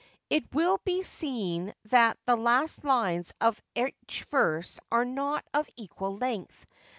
It 0.31 0.51
will 0.51 0.79
be 0.83 1.03
seen 1.03 1.75
that 1.91 2.17
the 2.25 2.35
last 2.35 2.83
lines 2.83 3.35
of 3.39 3.61
each 3.75 4.23
verse 4.31 4.79
are 4.91 5.05
not 5.05 5.45
of 5.53 5.69
equal 5.75 6.17
length. 6.17 6.65